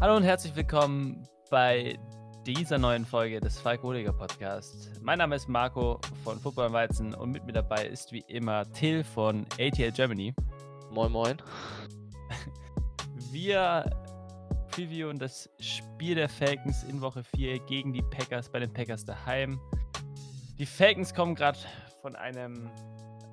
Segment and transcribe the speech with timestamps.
[0.00, 1.98] Hallo und herzlich willkommen bei
[2.46, 4.90] dieser neuen Folge des Falk Rodiger Podcast.
[5.02, 9.04] Mein Name ist Marco von Football Weizen und mit mir dabei ist wie immer Till
[9.04, 10.34] von ATL Germany.
[10.90, 11.36] Moin Moin.
[13.30, 13.84] Wir
[14.70, 19.60] previewen das Spiel der Falcons in Woche 4 gegen die Packers bei den Packers daheim.
[20.58, 21.58] Die Falcons kommen gerade
[22.00, 22.70] von einem,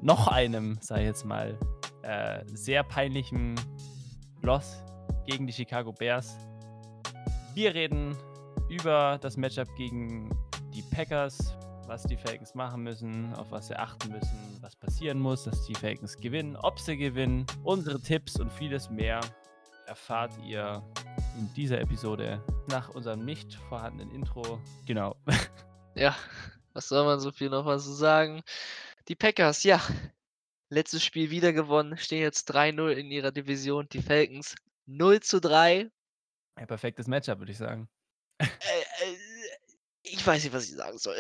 [0.02, 1.58] noch einem, sag ich jetzt mal,
[2.02, 3.56] äh, sehr peinlichen
[4.46, 4.84] Loss
[5.26, 6.38] gegen die Chicago Bears.
[7.56, 8.16] Wir reden
[8.70, 10.30] über das Matchup gegen
[10.72, 11.56] die Packers,
[11.88, 15.74] was die Falcons machen müssen, auf was sie achten müssen, was passieren muss, dass die
[15.74, 19.20] Falcons gewinnen, ob sie gewinnen, unsere Tipps und vieles mehr
[19.88, 20.84] erfahrt ihr
[21.40, 22.40] in dieser Episode
[22.70, 24.60] nach unserem nicht vorhandenen Intro.
[24.86, 25.16] Genau.
[25.98, 26.14] Ja,
[26.74, 28.44] was soll man so viel noch was zu sagen?
[29.08, 29.80] Die Packers, ja.
[30.76, 33.88] Letztes Spiel wieder gewonnen, stehen jetzt 3-0 in ihrer Division.
[33.94, 34.56] Die Falcons
[34.88, 35.90] 0 zu 3.
[36.56, 37.88] Ein perfektes Matchup, würde ich sagen.
[38.40, 39.16] Äh, äh,
[40.04, 41.18] ich weiß nicht, was ich sagen soll.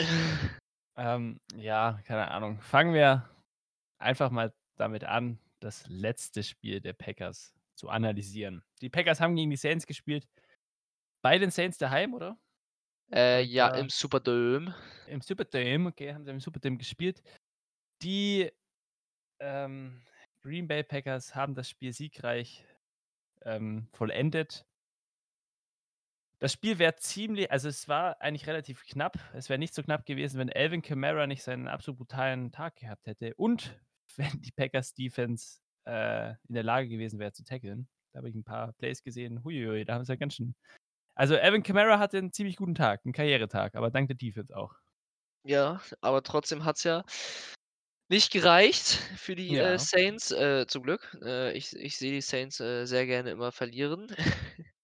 [0.97, 2.59] Ähm, ja, keine Ahnung.
[2.59, 3.29] Fangen wir
[3.97, 8.61] einfach mal damit an, das letzte Spiel der Packers zu analysieren.
[8.81, 10.27] Die Packers haben gegen die Saints gespielt.
[11.21, 12.37] Bei den Saints daheim, oder?
[13.09, 14.75] Äh, ja, im Superdome.
[15.07, 17.23] Im Superdome, okay, haben sie im Superdome gespielt.
[18.01, 18.51] Die
[19.39, 20.01] ähm,
[20.41, 22.65] Green Bay Packers haben das Spiel siegreich
[23.43, 24.65] ähm, vollendet.
[26.39, 29.17] Das Spiel wäre ziemlich, also es war eigentlich relativ knapp.
[29.33, 33.07] Es wäre nicht so knapp gewesen, wenn Alvin Kamara nicht seinen absolut brutalen Tag gehabt
[33.07, 33.79] hätte und
[34.17, 37.87] wenn die Packers Defense äh, in der Lage gewesen wäre zu tackeln.
[38.11, 39.43] Da habe ich ein paar Plays gesehen.
[39.43, 40.55] Huiuiui, da haben sie ja ganz schön.
[41.15, 44.75] Also Alvin Kamara hatte einen ziemlich guten Tag, einen Karrieretag, aber dank der Defense auch.
[45.43, 47.03] Ja, aber trotzdem hat es ja
[48.09, 48.85] nicht gereicht
[49.17, 49.73] für die Ja.
[49.73, 50.31] äh, Saints.
[50.31, 51.17] Äh, zum Glück.
[51.23, 54.07] Äh, ich ich sehe die Saints äh, sehr gerne immer verlieren.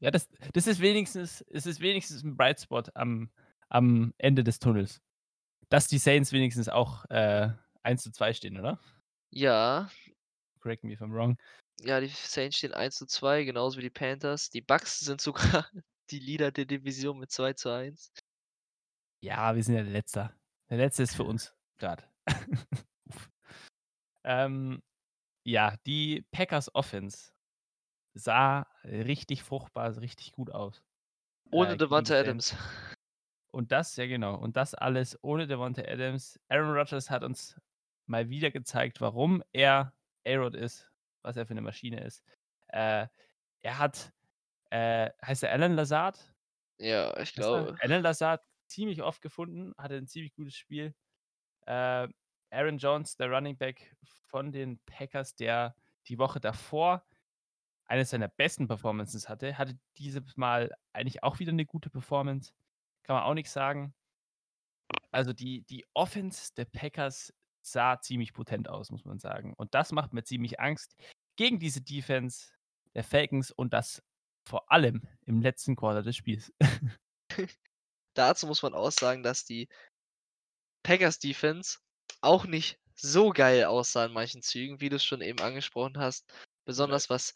[0.00, 3.30] Ja, das, das ist wenigstens, es ist wenigstens ein Bright Spot am,
[3.68, 5.00] am Ende des Tunnels.
[5.70, 7.50] Dass die Saints wenigstens auch äh,
[7.82, 8.80] 1 zu 2 stehen, oder?
[9.30, 9.88] Ja,
[10.60, 11.38] Correct me if I'm wrong.
[11.80, 14.50] ja, die Saints stehen 1 zu 2, genauso wie die Panthers.
[14.50, 15.70] Die Bucks sind sogar
[16.10, 18.12] die Leader der Division mit 2 zu 1.
[19.22, 20.30] Ja, wir sind ja der Letzte.
[20.70, 22.04] Der Letzte ist für uns gerade.
[24.24, 24.82] ähm,
[25.44, 27.32] ja, die Packers Offense
[28.14, 30.82] sah richtig fruchtbar, richtig gut aus.
[31.50, 32.18] Ohne äh, Devonta.
[32.18, 32.56] Adams.
[33.52, 36.38] Und das, ja genau, und das alles ohne Devonta Adams.
[36.50, 37.58] Aaron Rodgers hat uns
[38.04, 39.94] mal wieder gezeigt, warum er
[40.26, 40.90] A-Rod ist,
[41.22, 42.22] was er für eine Maschine ist.
[42.68, 43.06] Äh,
[43.60, 44.12] er hat,
[44.68, 46.18] äh, heißt er Alan Lazard?
[46.78, 47.76] Ja, ich glaube.
[47.80, 50.94] Alan Lazard ziemlich oft gefunden, hatte ein ziemlich gutes Spiel.
[51.66, 52.08] Äh,
[52.50, 53.94] Aaron Jones, der Running Back
[54.28, 55.74] von den Packers, der
[56.08, 57.04] die Woche davor
[57.86, 62.52] eines seiner besten Performances hatte, hatte dieses Mal eigentlich auch wieder eine gute Performance.
[63.04, 63.94] Kann man auch nichts sagen.
[65.10, 67.32] Also die, die Offense der Packers
[67.62, 69.54] sah ziemlich potent aus, muss man sagen.
[69.56, 70.96] Und das macht mir ziemlich Angst
[71.36, 72.52] gegen diese Defense
[72.94, 74.02] der Falcons und das
[74.48, 76.52] vor allem im letzten Quarter des Spiels.
[78.14, 79.68] Dazu muss man auch sagen, dass die
[80.86, 81.78] Packers Defense
[82.20, 86.32] auch nicht so geil aussah in manchen Zügen, wie du es schon eben angesprochen hast.
[86.64, 87.34] Besonders was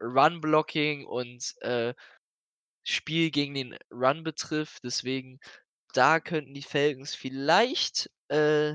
[0.00, 1.94] Run Blocking und äh,
[2.82, 4.82] Spiel gegen den Run betrifft.
[4.82, 5.38] Deswegen,
[5.94, 8.74] da könnten die Falcons vielleicht äh,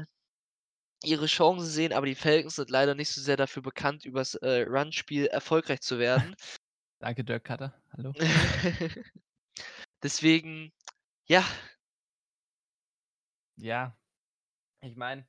[1.03, 4.61] ihre Chancen sehen, aber die Falcons sind leider nicht so sehr dafür bekannt, übers äh,
[4.61, 6.33] Run-Spiel erfolgreich zu werden.
[6.99, 7.73] Danke, Dirk Cutter.
[7.91, 8.13] Hallo.
[10.01, 10.71] Deswegen,
[11.25, 11.45] ja,
[13.57, 13.95] Ja,
[14.83, 15.25] ich meine,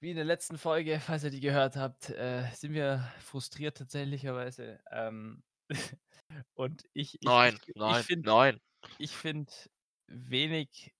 [0.00, 4.80] wie in der letzten Folge, falls ihr die gehört habt, äh, sind wir frustriert tatsächlicherweise.
[4.90, 5.42] Ähm,
[6.54, 8.60] und ich, ich, nein, ich, nein, ich nein.
[8.98, 9.52] ich finde
[10.06, 10.94] wenig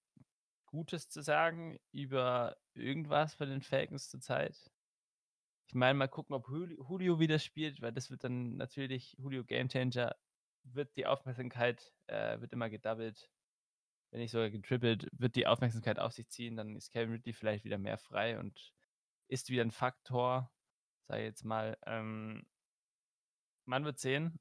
[0.66, 4.56] Gutes zu sagen über irgendwas bei den Falcons zurzeit.
[5.68, 9.44] Ich meine, mal gucken, ob Julio, Julio wieder spielt, weil das wird dann natürlich, Julio
[9.44, 10.16] Gamechanger,
[10.64, 13.30] wird die Aufmerksamkeit, äh, wird immer gedoubled,
[14.14, 17.64] wenn nicht sogar getrippelt, wird die Aufmerksamkeit auf sich ziehen, dann ist Kevin Ridley vielleicht
[17.64, 18.72] wieder mehr frei und
[19.26, 20.52] ist wieder ein Faktor,
[21.08, 21.76] sag ich jetzt mal.
[21.84, 22.46] Ähm,
[23.64, 24.38] man wird sehen.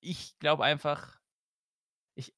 [0.00, 1.20] Ich glaube einfach,
[2.16, 2.34] ich,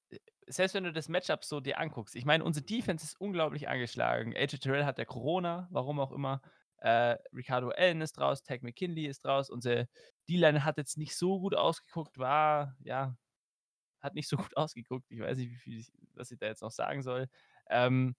[0.46, 4.36] selbst wenn du das Matchup so dir anguckst, ich meine, unsere Defense ist unglaublich angeschlagen.
[4.36, 6.42] AJ Terrell hat der Corona, warum auch immer.
[6.76, 9.48] Äh, Ricardo Allen ist raus, Tag McKinley ist raus.
[9.48, 9.88] Unsere
[10.28, 13.16] D-Line hat jetzt nicht so gut ausgeguckt, war, ja,
[14.06, 15.10] hat nicht so gut ausgeguckt.
[15.10, 17.28] Ich weiß nicht, wie viel ich, was ich da jetzt noch sagen soll.
[17.68, 18.16] Ähm,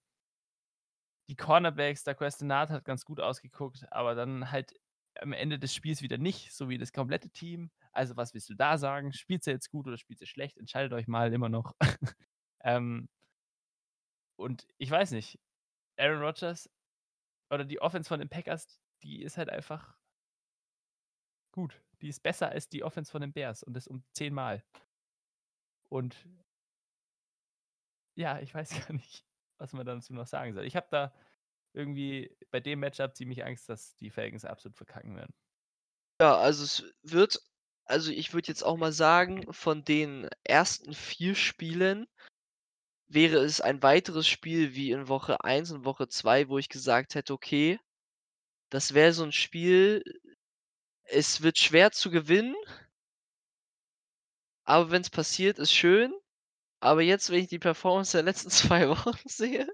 [1.28, 4.72] die Cornerbacks, der Questenat hat ganz gut ausgeguckt, aber dann halt
[5.20, 7.70] am Ende des Spiels wieder nicht, so wie das komplette Team.
[7.92, 9.12] Also, was willst du da sagen?
[9.12, 10.56] Spielt ihr jetzt gut oder spielt ihr schlecht?
[10.58, 11.74] Entscheidet euch mal immer noch.
[12.60, 13.08] ähm
[14.38, 15.40] und ich weiß nicht,
[15.98, 16.70] Aaron Rodgers
[17.50, 19.96] oder die Offense von den Packers, die ist halt einfach
[21.52, 21.82] gut.
[22.00, 24.62] Die ist besser als die Offense von den Bears und das um zehnmal.
[25.90, 26.26] Und
[28.16, 29.24] ja, ich weiß gar nicht,
[29.58, 30.64] was man dazu noch sagen soll.
[30.64, 31.14] Ich habe da
[31.72, 35.34] irgendwie bei dem Matchup ziemlich Angst, dass die Falcons absolut verkacken werden.
[36.20, 37.40] Ja, also es wird
[37.86, 42.06] also ich würde jetzt auch mal sagen, von den ersten 4 Spielen
[43.08, 47.14] wäre es ein weiteres Spiel wie in Woche 1 und Woche 2, wo ich gesagt
[47.14, 47.78] hätte: „Okay,
[48.70, 50.02] das wäre so 'n Spiel,
[51.04, 52.54] es wird schwer zu gewinnen“
[54.68, 56.12] „aber wenn's passiert, ist schön.“
[56.80, 59.68] Aber jetzt, wenn ich die Performance der letzten 2 Wochen sehe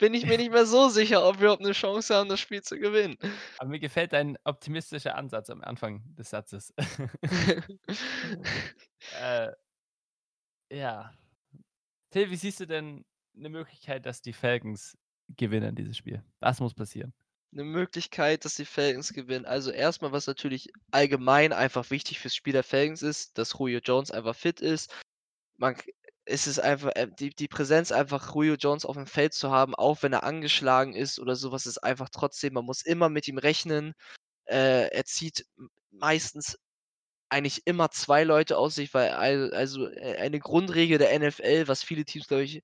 [0.00, 2.62] bin ich mir nicht mehr so sicher, ob wir überhaupt 'ne Chance haben, das Spiel
[2.62, 3.16] zu gewinnen.
[3.56, 6.74] Aber mir gefällt dein optimistischer Ansatz am Anfang des Satzes.
[9.12, 9.56] Äh
[10.70, 11.12] ja.
[12.10, 16.24] Till, wie siehst du denn 'ne Möglichkeit, dass die Falcons gewinnen, dieses Spiel?
[16.40, 17.12] Was muss passieren?
[17.52, 19.44] 'Ne Möglichkeit, dass die Falcons gewinnen.
[19.46, 23.78] Also, erst mal, was natürlich allgemein einfach wichtig fürs Spiel der Falcons ist, dass Julio
[23.82, 24.92] Jones einfach fit ist.
[25.58, 25.76] Man
[26.26, 30.12] es einfach, äh die die Präsenz einfach Julio Jones aufm Feld zu haben, auch wenn
[30.14, 33.94] er angeschlagen ist oder so was, ist einfach trotzdem man muss immer mit ihm rechnen.
[34.46, 35.46] Äh, er zieht
[35.92, 36.58] meistens
[37.30, 41.82] eigentlich immer 2 Leute aus sich, weil al also, äh, eine Grundregel der NFL, was
[41.84, 42.62] viele Teams, glaube ich,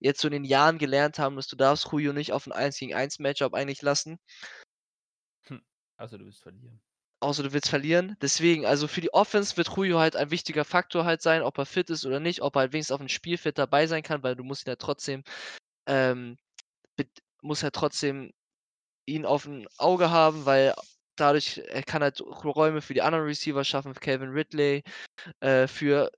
[0.00, 3.54] jetzt so in den Jahren gelernt haben, ist, du darfst Julio nicht auf 'n Eins-gegen-Eins-Matchup
[3.54, 4.18] eigentlich lassen.
[5.46, 5.62] Hm,
[5.98, 6.80] außer du willst verlieren.
[7.22, 8.16] Außer du willst verlieren.
[8.22, 11.66] Deswegen, also für die Offense wird Julio halt ein wichtiger Faktor halt sein, ob er
[11.66, 14.44] fit ist oder nicht, ob er halt wenigstens aufm Spielfeld dabei sein kann, weil du
[14.44, 15.22] musst ihn ja trotzdem,
[15.86, 16.38] ähm,
[16.98, 17.10] mit
[17.42, 18.32] musst ja trotzdem
[19.06, 20.74] ihn aufm Auge haben, weil
[21.16, 24.84] dadurch er kann halt Räume für die anderen Receiver schaffen, für Calvin Ridley,
[25.40, 26.10] äh, für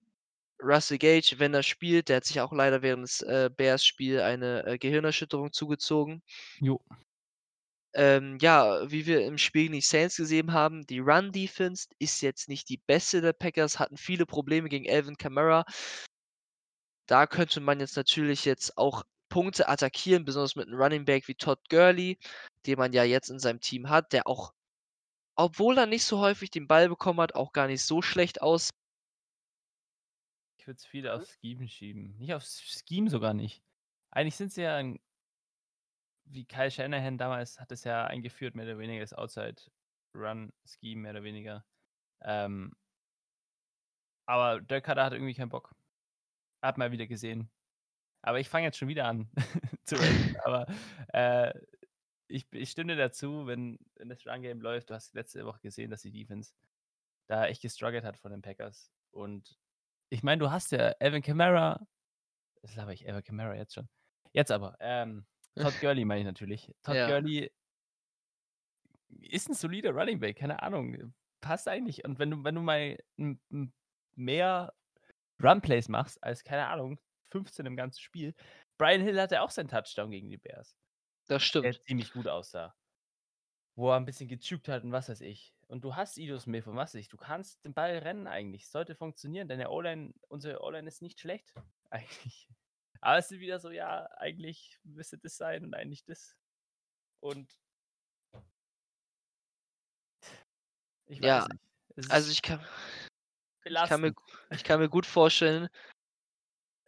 [0.63, 2.09] Russell Gage, wenn er spielt.
[2.09, 6.23] Der hat sich auch leider während des, äh, Bears-Spiel eine, äh, Gehirnerschütterung zugezogen.
[6.61, 6.79] Jo.
[7.95, 12.49] Ähm, ja, wie wir im Spiel gegen die Saints gesehen haben, die Run-Defense ist jetzt
[12.49, 15.65] nicht die beste der Packers, hatten viele Probleme gegen Alvin Kamara.
[17.09, 21.35] Da könnte man jetzt natürlich jetzt auch Punkte attackieren, besonders mit 'nem Running Back wie
[21.35, 22.19] Todd Gurley,
[22.67, 24.53] den man ja jetzt in seinem Team hat, der auch
[25.37, 28.71] obwohl er nicht so häufig den Ball bekommen hat, auch gar nicht so schlecht aus
[30.63, 32.17] Ich würde es viel aufs Scheme schieben.
[32.19, 33.65] Nicht aufs Scheme sogar nicht.
[34.13, 35.01] Eigentlich sind sie ja 'n
[36.25, 41.23] wie Kyle Shanahan damals hat es ja eingeführt, mehr oder weniger das Outside-Run-Scheme, mehr oder
[41.25, 41.65] weniger.
[42.23, 42.75] Ähm
[44.29, 45.75] aber Dirk Koetter hat irgendwie keinen Bock.
[46.63, 47.51] Hat man wieder gesehen.
[48.23, 49.31] Aber ich fange jetzt schon wieder an
[49.85, 50.67] zu ranten, aber,
[51.13, 51.53] äh,
[52.29, 54.91] ich ich stimme dazu, wenn wenn das Run-Game läuft.
[54.91, 56.55] Du hast letzte Woche gesehen, dass die Defense
[57.29, 58.93] da echt gestruggelt hat von den Packers.
[59.13, 59.59] Und
[60.13, 61.87] ich meine, du hast ja Alvin Kamara
[62.63, 63.09] was laber ich?
[63.09, 63.89] Alvin Kamara jetzt schon.
[64.33, 65.27] Jetzt aber, ähm,
[65.59, 66.73] Todd Gurley meine ich natürlich.
[66.83, 67.05] Todd Ja.
[67.05, 67.51] Gurley
[69.21, 72.05] ist 'n solider Running Back, keine Ahnung, passt eigentlich.
[72.05, 72.99] Und wenn du wenn du mal
[74.17, 74.75] mehr
[75.43, 77.01] Run-Plays machst als, keine Ahnung,
[77.31, 78.35] 15 im ganzen Spiel
[78.79, 80.77] Brian Hill hatte auch seinen Touchdown gegen die Bears.
[81.29, 81.83] Das Der stimmt.
[81.87, 82.75] ziemlich gut aussah.
[83.79, 85.53] Wo er 'n bisschen gejukt hat und was weiß ich.
[85.73, 87.09] Und du hast Ito Smith und was ich.
[87.09, 88.69] Du kannst den Ball rennen eigentlich.
[88.69, 89.49] Sollte funktionieren.
[89.49, 91.55] Deine O-Line unsere O-Line ist nicht schlecht
[91.91, 92.47] eigentlich.
[93.01, 96.37] Aber es ist wieder so, ja, eigentlich müsste das sein und eigentlich das.
[97.21, 97.51] Und
[101.07, 101.49] ich weiß Ja,
[101.97, 102.11] nicht.
[102.11, 102.63] Also ich kann
[103.65, 104.13] ich kann mir
[104.51, 105.71] ich kann mir gut vorstellen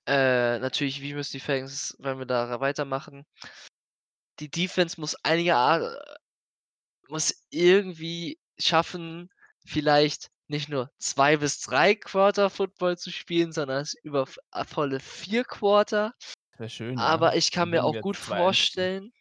[0.06, 3.24] äh, natürlich, wie müssen die Falcons, wenn wir da weitermachen
[4.40, 5.80] die Defense muss einige A
[7.08, 9.30] muss irgendwie schaffen,
[9.66, 15.00] vielleicht nicht nur 2 bis 3 Quarter Football zu spielen, sondern es über a volle
[15.00, 16.14] 4 Quarter.
[16.58, 17.25] Wäre schön, ja.
[17.25, 18.94] Aber ich kann mir auch gut 2-1 stehen.
[18.96, 19.12] vorstellen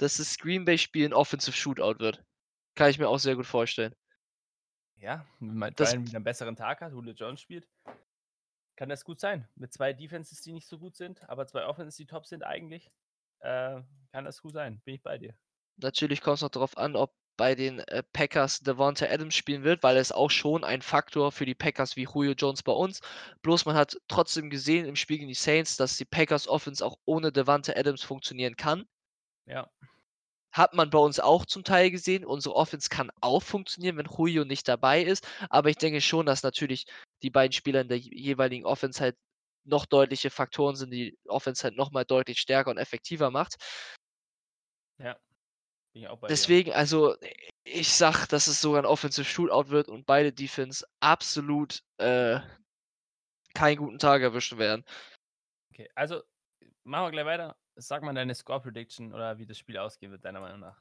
[0.00, 2.24] dass das Green Bay-Spiel 'n Offensive Shootout wird.
[2.76, 3.94] Kann ich mir auch sehr gut vorstellen.
[4.98, 7.66] Ja, wenn mal Das Brian wieder 'n besseren Tag hat, Julio Jones spielt
[8.78, 9.48] kann das gut sein.
[9.54, 12.90] Mit 2 Defenses, die nicht so gut sind, aber 2 Offenses, die top sind eigentlich,
[13.40, 14.80] äh, kann das gut sein.
[14.84, 15.34] Bin ich bei dir.
[15.78, 19.96] Natürlich kommt's noch drauf an, ob bei den, äh, Packers Davante Adams spielen wird, weil
[19.96, 23.00] er ist auch schon ein Faktor für die Packers wie Julio Jones bei uns.
[23.42, 26.96] Bloß man hat trotzdem gesehen im Spiel gegen die Saints, dass die Packers Offense auch
[27.04, 28.86] ohne Davante Adams funktionieren kann.
[29.46, 29.70] Ja.
[30.52, 32.24] Hat man bei uns auch zum Teil gesehen.
[32.24, 35.26] Unsere Offense kann auch funktionieren, wenn Julio nicht dabei ist.
[35.50, 36.86] Aber ich denke schon, dass natürlich
[37.22, 39.16] die beiden Spieler in der je jeweiligen Offense halt
[39.64, 43.56] noch deutliche Faktoren sind, die Offense halt noch mal deutlich stärker und effektiver macht.
[44.98, 45.16] Ja.
[46.24, 46.48] Bei dir.
[46.48, 47.16] Deswegen, also,
[47.64, 52.40] ich sage, dass es sogar 'n Offensive Shootout wird und beide Defense absolut, äh
[53.56, 54.84] keinen guten Tag erwischen werden.
[55.72, 56.22] Okay, also,
[56.84, 57.56] machen wir gleich weiter.
[57.76, 60.80] Sag mal deine Score Prediction oder wie das Spiel ausgehen wird, deiner Meinung nach.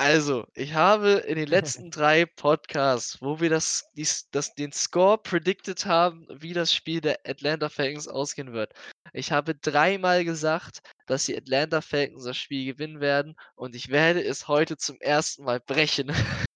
[0.00, 5.18] Also, ich habe in den letzten 3 Podcasts, wo wir das dies das den Score
[5.18, 8.72] predicted haben, wie das Spiel der Atlanta Falcons ausgehen wird.
[9.12, 14.22] Ich habe dreimal gesagt, dass die Atlanta Falcons das Spiel gewinnen werden und ich werde
[14.22, 15.38] es heute zum 1.
[15.38, 16.12] Mal brechen.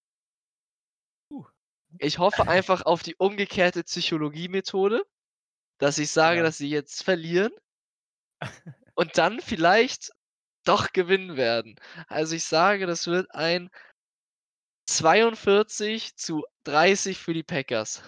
[1.98, 5.04] Ich hoffe einfach auf die umgekehrte Psychologie-Methode,
[5.78, 6.42] dass ich sage, Ja.
[6.42, 7.52] dass sie jetzt verlieren
[8.94, 10.12] und dann vielleicht
[10.64, 11.76] doch gewinnen werden.
[12.08, 13.70] Also, ich sage, das wird ein
[14.88, 18.02] 42:30 für die Packers.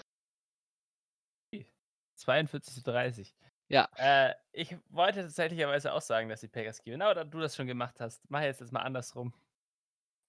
[2.17, 3.35] 42:30.
[3.69, 3.89] Ja.
[3.97, 7.67] Äh, ich wollte tatsächlicherweise auch sagen, dass die Packers gewinnen, aber da du das schon
[7.67, 9.35] gemacht hast, mache ich jetzt das mal andersrum.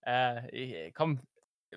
[0.05, 1.21] Äh, i komm,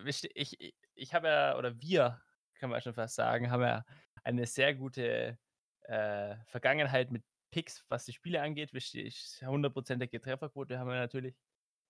[0.04, 2.22] ich i ich habe ja oder wir,
[2.54, 3.84] kann man schon fast sagen, haben ja
[4.24, 5.38] eine sehr gute,
[5.82, 8.72] äh, Vergangenheit mit Picks, was die Spiele angeht.
[8.74, 11.34] Ihr, ich hundertprozentige Trefferquote haben wir natürlich.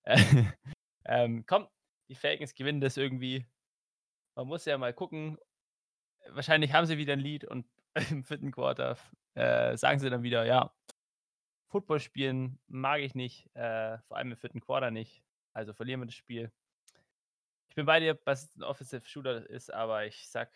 [1.06, 1.68] Ähm, komm,
[2.08, 3.46] die Falcons gewinnen das irgendwie.
[4.36, 5.38] Man muss ja mal gucken.
[6.30, 7.66] Wahrscheinlich haben sie wieder 'n Lead und
[8.10, 8.52] im 4.
[8.52, 8.98] Quarter
[9.34, 10.74] äh, sagen sie dann wieder: „Ja,
[11.68, 14.60] Football spielen mag ich nicht, äh, vor allem im 4.
[14.60, 15.24] Quarter nicht,
[15.54, 16.52] also verlieren wir das Spiel.“
[17.70, 20.50] Ich bin bei dir, was 'n Offensive Shootout ist, aber ich sage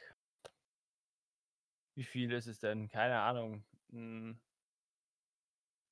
[1.97, 2.88] wie viel ist es denn?
[2.88, 4.38] Keine Ahnung, hm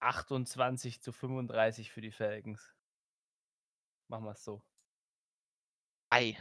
[0.00, 2.75] 28:35 für die Falcons.
[4.09, 4.62] Machen wir's so.
[6.11, 6.37] Ei.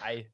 [0.00, 0.30] Ei.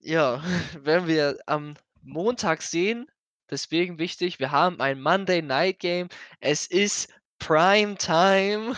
[0.00, 0.42] Ja,
[0.84, 3.10] werden wir am Montag sehen.
[3.50, 6.08] Deswegen wichtig, wir haben ein Monday Night Game.
[6.40, 8.74] Es ist Prime Time.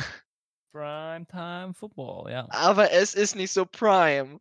[0.73, 2.47] Prime Time Football, ja.
[2.51, 4.41] Aber es ist nicht so prime.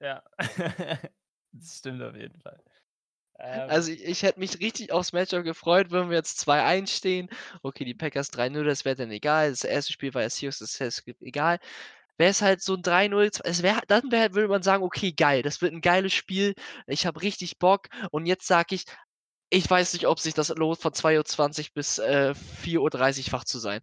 [0.00, 0.22] Ja.
[1.52, 2.62] Das stimmt auf jeden Fall.
[3.40, 7.28] Ähm Also, i ich hätte mich richtig aufs Matchup gefreut, wenn wir jetzt 2-1 stehen.
[7.62, 9.50] Okay, die Packers 3-0, das wäre dann egal.
[9.50, 9.92] Das 1.
[9.92, 11.58] Spiel war ja Seahawks, das heißt, egal.
[12.18, 15.12] Wäre es halt so 'n 3-0, z es wäre dann wäre würde man sagen: „Okay,
[15.12, 16.54] geil, das wird 'n geiles Spiel.
[16.86, 18.84] Ich habe richtig Bock.“ Und jetzt sage ich:
[19.50, 23.80] „Ich weiß nicht, ob sich das lohnt, von 2:20 bis, äh, 4:30 wach zu sein.“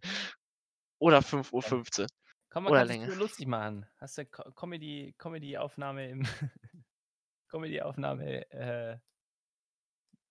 [1.00, 2.08] Oder fünf Uhr Ähm, fünfzehn
[2.50, 3.10] komm, man oder kann länger.
[3.18, 3.86] lustig machen.
[3.98, 6.22] Hast du Co Comedy Comedyaufnahme im
[7.48, 8.98] Comedyaufnahme, äh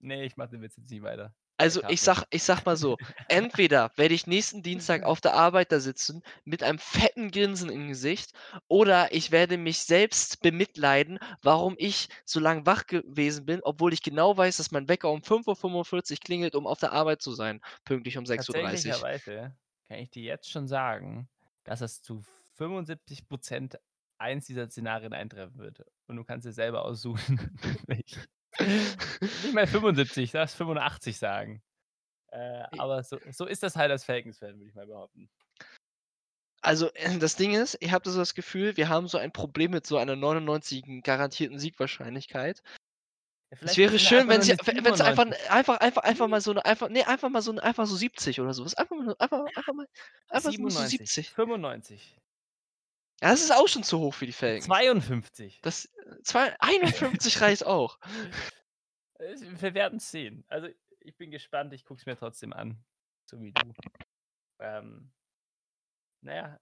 [0.01, 1.35] Ne, ich mache den Witz jetzt nicht weiter.
[1.59, 5.71] Also, ich sage ich sage mal so, entweder werde ich nächsten Dienstag auf der Arbeit
[5.71, 8.33] da sitzen mit einem fetten Grinsen im Gesicht
[8.67, 14.03] oder ich werde mich selbst bemitleiden, warum ich so lang wach gewesen bin, obwohl ich
[14.03, 18.19] genau weiß, dass mein Wecker um 5:45 klingelt, um auf der Arbeit zu sein, pünktlich
[18.19, 19.07] um 6:30.
[19.15, 19.55] Tatsächlicherweise
[19.87, 21.29] kann ich dir jetzt schon sagen,
[21.63, 23.79] dass es zu 75 %
[24.19, 25.85] eins dieser Szenarien eintreffen wird.
[26.07, 28.21] Und du kannst dir selber aussuchen, welch
[29.41, 31.61] nicht mal 75, lass 85 sagen.
[32.31, 35.29] Äh, aber so so ist das halt als Falcons-Fan, würde ich mal behaupten.
[36.63, 39.71] Also, äh, das Ding ist, ich habe so das Gefühl, wir haben so ein Problem
[39.71, 42.63] mit so einer 99igen garantierten Siegwahrscheinlichkeit.
[43.51, 44.41] Ja, Es wäre es schön, wenn
[44.83, 45.37] wenn's einfach 97.
[45.49, 48.39] einfach einfach einfach mal so 'ne einfach ne, einfach mal so 'n einfach so 70
[48.39, 48.75] oder so was.
[48.75, 49.87] Einfach mal einfach einfach mal
[50.29, 51.33] einfach nur so 97, 70.
[51.33, 52.17] 95.
[53.21, 54.65] Ja, das ist auch schon zu hoch für die Falcons.
[54.65, 55.59] 52.
[55.61, 57.99] Das, äh, zwei 51 reicht auch.
[59.19, 60.45] Äh, wir werden's sehen.
[60.47, 60.67] Also,
[60.99, 62.77] ich bin gespannt, ich gucke es mir trotzdem an,
[63.25, 63.73] so wie du.
[64.59, 65.11] Ähm
[66.21, 66.59] na ja,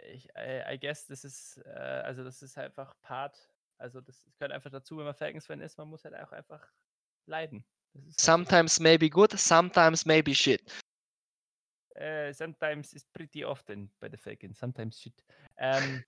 [0.00, 4.22] äh, ich I I guess, das ist, äh also, das ist einfach Part also, das
[4.38, 6.62] gehört einfach dazu, wenn man Falcons-Fan ist, man muss halt auch einfach
[7.26, 7.64] leiden.
[7.94, 8.12] Halt so.
[8.18, 10.62] Sometimes may be good, sometimes may be shit.
[12.00, 15.22] Äh, sometimes is pretty often bei the Falcons, sometimes shit.
[15.58, 16.02] Ähm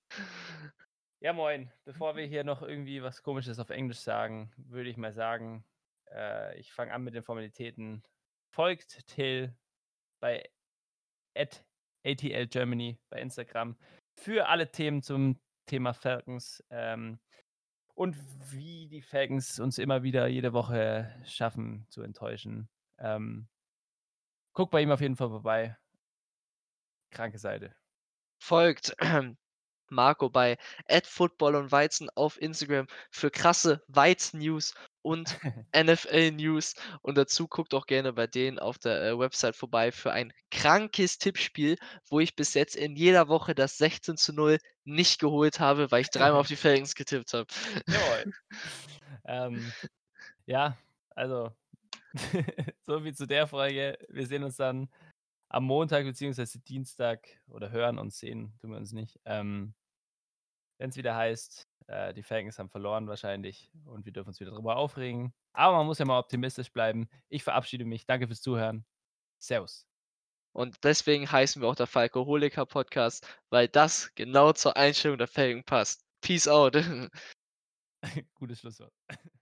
[1.21, 1.71] ja, moin.
[1.85, 5.65] Bevor wir hier noch irgendwie was Komisches auf Englisch sagen, würde ich mal sagen,
[6.11, 8.03] äh, ich fange an mit den Formalitäten.
[8.55, 9.55] Folgt Till
[10.21, 10.49] bei
[12.05, 13.77] @ATLGermany bei Instagram
[14.19, 17.19] für alle Themen zum Thema Falcons, ähm,
[17.95, 18.17] und
[18.51, 22.71] wie die Falcons uns immer wieder jede Woche schaffen zu enttäuschen.
[22.99, 23.47] Ähm
[24.55, 25.77] guckt bei ihm auf jeden Fall vorbei.
[27.13, 27.75] Kranke Seite.
[28.39, 28.97] Folgt
[29.93, 30.57] Marco bei
[31.05, 35.39] @Football und Weizen auf Instagram für krasse Weiz-News und
[35.77, 36.75] NFL-News.
[37.03, 41.19] Und dazu guckt auch gerne bei denen auf der, äh, Website vorbei für ein krankes
[41.19, 41.77] Tippspiel,
[42.09, 46.41] wo ich bis jetzt in jeder Woche das 16:0 nicht geholt habe, weil ich dreimal
[46.41, 47.47] auf die Falcons getippt habe.
[47.87, 48.33] Jawohl.
[49.25, 49.73] Ähm,
[50.47, 50.77] ja,
[51.11, 51.53] also,
[52.87, 53.97] so viel zu der Folge.
[54.09, 54.89] Wir sehen uns dann
[55.53, 59.75] am Montag beziehungsweise Dienstag oder hören und sehen tun wir uns nicht, ähm
[60.79, 64.77] wenn's wieder heißt, äh, die Falcons haben verloren wahrscheinlich und wir dürfen uns wieder drüber
[64.77, 65.33] aufregen.
[65.53, 67.09] Aber man muss ja mal optimistisch bleiben.
[67.29, 68.07] Ich verabschiede mich.
[68.07, 68.85] Danke fürs Zuhören.
[69.39, 69.87] Servus.
[70.53, 75.65] Und deswegen heißen wir auch der Falcoholiker Podcast, weil das genau zur Einstellung der Falcon
[75.65, 76.05] passt.
[76.21, 76.77] Peace out.
[78.35, 78.93] Gutes Schlusswort.